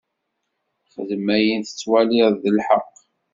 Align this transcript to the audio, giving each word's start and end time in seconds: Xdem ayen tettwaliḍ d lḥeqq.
Xdem 0.93 1.25
ayen 1.35 1.61
tettwaliḍ 1.63 2.31
d 2.41 2.43
lḥeqq. 2.57 2.95